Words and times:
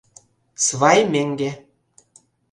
Свай 0.65 0.99
меҥге... 1.11 1.51